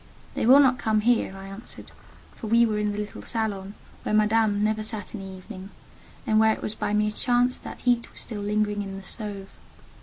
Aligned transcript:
"They 0.33 0.47
will 0.47 0.59
not 0.59 0.79
come 0.79 1.01
here," 1.01 1.37
I 1.37 1.45
answered; 1.45 1.91
for 2.35 2.47
we 2.47 2.65
were 2.65 2.79
in 2.79 2.91
the 2.91 2.97
little 2.97 3.21
salon 3.21 3.75
where 4.01 4.15
Madame 4.15 4.63
never 4.63 4.81
sat 4.81 5.13
in 5.13 5.19
the 5.19 5.37
evening, 5.37 5.69
and 6.25 6.39
where 6.39 6.53
it 6.55 6.63
was 6.63 6.73
by 6.73 6.91
mere 6.91 7.11
chance 7.11 7.59
that 7.59 7.81
heat 7.81 8.11
was 8.11 8.19
still 8.21 8.41
lingering 8.41 8.81
in 8.81 8.97
the 8.97 9.03
stove. 9.03 9.49